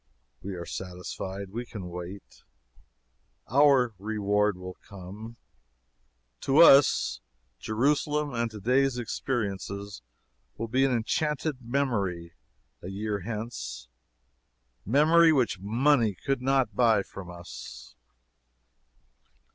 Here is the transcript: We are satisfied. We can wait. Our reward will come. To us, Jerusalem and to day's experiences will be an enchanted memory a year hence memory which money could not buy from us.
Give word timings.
We 0.41 0.55
are 0.55 0.65
satisfied. 0.65 1.51
We 1.51 1.63
can 1.63 1.87
wait. 1.89 2.41
Our 3.47 3.93
reward 3.99 4.57
will 4.57 4.75
come. 4.81 5.37
To 6.39 6.57
us, 6.63 7.21
Jerusalem 7.59 8.33
and 8.33 8.49
to 8.49 8.59
day's 8.59 8.97
experiences 8.97 10.01
will 10.57 10.67
be 10.69 10.85
an 10.85 10.91
enchanted 10.91 11.61
memory 11.61 12.33
a 12.81 12.87
year 12.87 13.19
hence 13.19 13.89
memory 14.87 15.31
which 15.31 15.59
money 15.59 16.15
could 16.15 16.41
not 16.41 16.75
buy 16.75 17.03
from 17.03 17.29
us. 17.29 17.93